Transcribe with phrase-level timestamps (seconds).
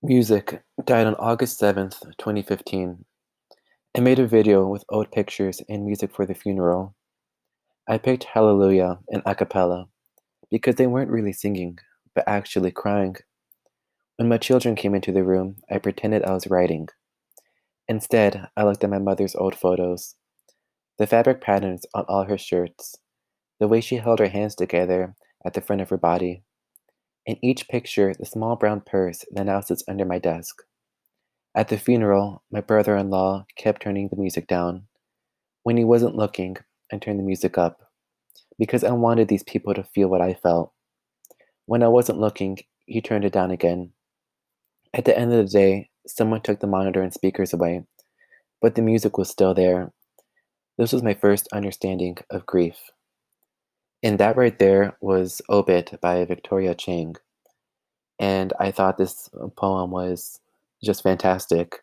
[0.00, 3.04] Music died on August 7th, 2015.
[3.96, 6.94] I made a video with old pictures and music for the funeral.
[7.88, 9.88] I picked Hallelujah and a cappella
[10.52, 11.80] because they weren't really singing,
[12.14, 13.16] but actually crying.
[14.14, 16.88] When my children came into the room, I pretended I was writing.
[17.88, 20.14] Instead, I looked at my mother's old photos.
[20.98, 22.94] The fabric patterns on all her shirts,
[23.58, 26.44] the way she held her hands together at the front of her body,
[27.28, 30.62] in each picture the small brown purse that now sits under my desk.
[31.54, 34.84] At the funeral, my brother in law kept turning the music down.
[35.62, 36.56] When he wasn't looking,
[36.90, 37.80] I turned the music up
[38.58, 40.72] because I wanted these people to feel what I felt.
[41.66, 43.92] When I wasn't looking, he turned it down again.
[44.94, 47.84] At the end of the day, someone took the monitor and speakers away,
[48.62, 49.92] but the music was still there.
[50.78, 52.76] This was my first understanding of grief.
[54.02, 57.16] And that right there was Obit by Victoria Chang.
[58.18, 60.40] And I thought this uh, poem was
[60.84, 61.76] just fantastic.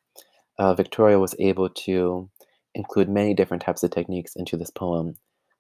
[0.58, 2.30] Uh, Victoria was able to
[2.74, 5.16] include many different types of techniques into this poem,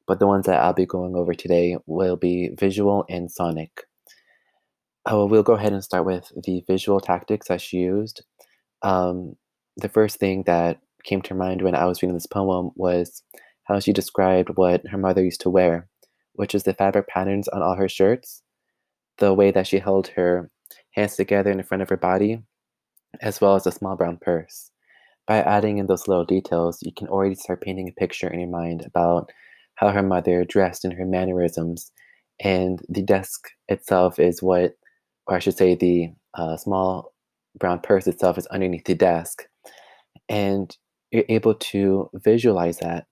[0.08, 3.84] but the ones that I'll be going over today will be visual and sonic.
[5.10, 8.24] Uh, we'll go ahead and start with the visual tactics that she used.
[8.82, 9.36] Um,
[9.78, 13.22] the first thing that came to mind when I was reading this poem was
[13.66, 15.88] how she described what her mother used to wear
[16.36, 18.42] which is the fabric patterns on all her shirts,
[19.18, 20.50] the way that she held her
[20.92, 22.40] hands together in front of her body,
[23.22, 24.72] as well as a small brown purse.
[25.28, 28.50] By adding in those little details, you can already start painting a picture in your
[28.50, 29.32] mind about
[29.76, 31.92] how her mother dressed and her mannerisms.
[32.40, 34.74] And the desk itself is what,
[35.28, 37.14] or I should say, the uh, small
[37.58, 39.44] brown purse itself is underneath the desk.
[40.30, 40.76] And
[41.12, 43.08] you're able to visualize that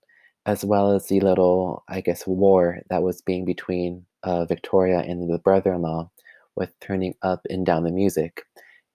[0.46, 5.30] as well as the little, I guess, war that was being between uh, Victoria and
[5.30, 6.10] the brother-in-law
[6.56, 8.42] with turning up and down the music.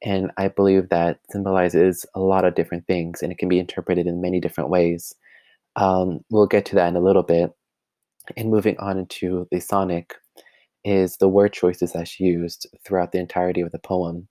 [0.02, 4.08] And I believe that symbolizes a lot of different things and it can be interpreted
[4.08, 5.14] in many different ways.
[5.76, 7.52] Um, we'll get to that in a little bit.
[8.38, 10.14] And moving on into the sonic
[10.86, 14.28] is the word choices that she used throughout the entirety of the poem.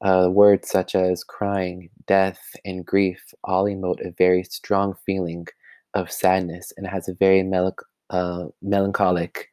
[0.00, 5.46] Uh, words such as crying, death, and grief all emote a very strong feeling
[5.94, 7.74] of sadness, and it has a very mel-
[8.10, 9.48] uh, melancholic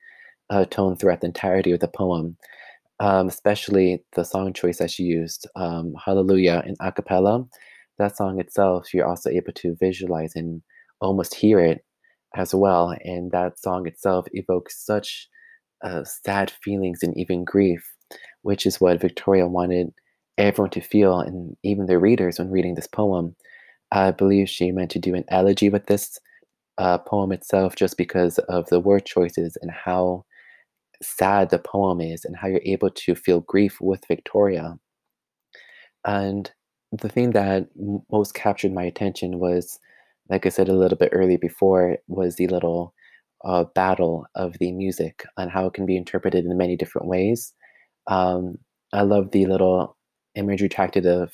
[0.49, 2.37] uh, tone throughout the entirety of the poem.
[3.01, 7.43] Um, especially the song choice that she used, um, Hallelujah in a cappella.
[7.97, 10.61] That song itself, you're also able to visualize and
[11.01, 11.83] almost hear it
[12.35, 12.95] as well.
[13.03, 15.27] And that song itself evokes such
[15.83, 17.85] uh, sad feelings and even grief,
[18.43, 19.91] which is what Victoria wanted
[20.37, 23.35] everyone to feel, and even the readers when reading this poem.
[23.91, 26.19] I believe she meant to do an elegy with this
[26.77, 30.25] uh, poem itself just because of the word choices and how
[31.01, 34.77] sad the poem is and how you're able to feel grief with Victoria.
[36.05, 36.51] And
[36.91, 37.67] the thing that
[38.11, 39.79] most captured my attention was,
[40.29, 42.93] like I said a little bit earlier before, was the little
[43.43, 47.53] uh, battle of the music and how it can be interpreted in many different ways.
[48.07, 48.57] Um,
[48.93, 49.97] I love the little
[50.35, 51.33] imagery tracted of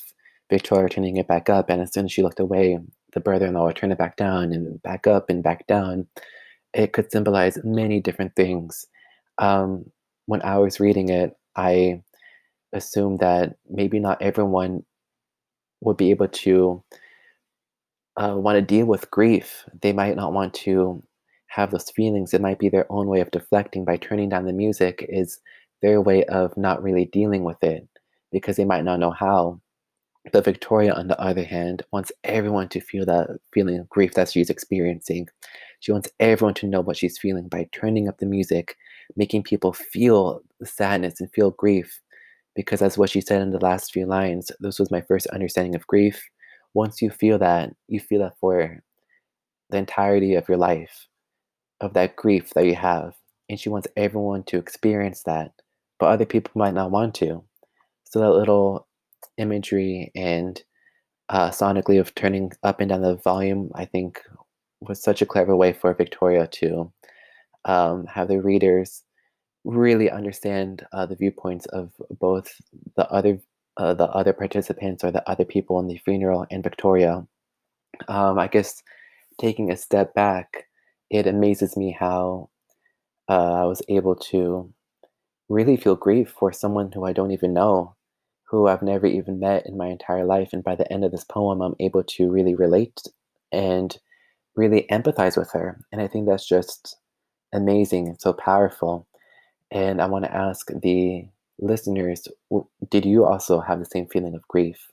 [0.49, 2.77] Victoria turning it back up, and as soon as she looked away,
[3.13, 6.07] the brother-in-law would turn it back down and back up and back down.
[6.73, 8.87] It could symbolize many different things.
[9.37, 9.85] Um,
[10.25, 12.01] when I was reading it, I
[12.73, 14.83] assumed that maybe not everyone
[15.81, 16.83] would be able to
[18.17, 19.65] uh, want to deal with grief.
[19.81, 21.03] They might not want to
[21.47, 22.33] have those feelings.
[22.33, 25.39] It might be their own way of deflecting by turning down the music is
[25.81, 27.87] their way of not really dealing with it
[28.31, 29.59] because they might not know how.
[30.31, 34.29] But Victoria, on the other hand, wants everyone to feel that feeling of grief that
[34.29, 35.27] she's experiencing.
[35.79, 38.77] She wants everyone to know what she's feeling by turning up the music,
[39.15, 41.99] making people feel the sadness and feel grief.
[42.55, 45.73] Because, as what she said in the last few lines, this was my first understanding
[45.73, 46.21] of grief.
[46.75, 48.83] Once you feel that, you feel that for
[49.71, 51.07] the entirety of your life,
[51.79, 53.15] of that grief that you have.
[53.49, 55.51] And she wants everyone to experience that,
[55.99, 57.43] but other people might not want to.
[58.03, 58.87] So, that little
[59.37, 60.61] imagery and
[61.29, 64.21] uh, sonically of turning up and down the volume, I think
[64.81, 66.91] was such a clever way for Victoria to
[67.65, 69.03] um, have the readers
[69.63, 72.53] really understand uh, the viewpoints of both
[72.95, 73.39] the other
[73.77, 77.25] uh, the other participants or the other people in the funeral and Victoria.
[78.07, 78.83] Um, I guess
[79.39, 80.67] taking a step back,
[81.09, 82.49] it amazes me how
[83.29, 84.71] uh, I was able to
[85.47, 87.95] really feel grief for someone who I don't even know
[88.51, 90.49] who I've never even met in my entire life.
[90.51, 93.01] And by the end of this poem, I'm able to really relate
[93.53, 93.97] and
[94.57, 95.79] really empathize with her.
[95.93, 96.97] And I think that's just
[97.53, 99.07] amazing and so powerful.
[99.71, 101.25] And I want to ask the
[101.59, 102.27] listeners
[102.89, 104.91] did you also have the same feeling of grief?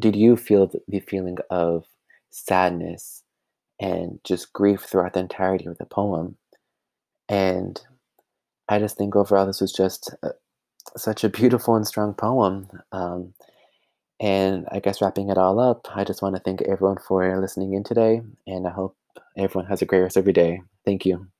[0.00, 1.84] Did you feel the feeling of
[2.30, 3.22] sadness
[3.80, 6.38] and just grief throughout the entirety of the poem?
[7.28, 7.78] And
[8.70, 10.14] I just think overall this was just
[10.96, 12.68] such a beautiful and strong poem.
[12.92, 13.34] Um,
[14.20, 17.74] and I guess wrapping it all up, I just want to thank everyone for listening
[17.74, 18.96] in today, and I hope
[19.36, 20.62] everyone has a great rest of your day.
[20.84, 21.31] Thank you.